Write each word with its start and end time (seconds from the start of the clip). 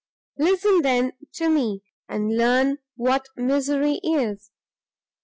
Listen 0.39 0.81
then 0.81 1.13
to 1.33 1.47
me, 1.47 1.83
and 2.09 2.35
learn 2.35 2.79
what 2.95 3.27
Misery 3.37 3.99
is! 4.03 4.49